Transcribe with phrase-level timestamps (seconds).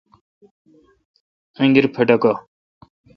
[1.61, 2.33] انگیر پھٹھکہ